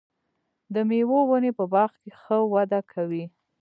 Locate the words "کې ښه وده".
2.01-2.79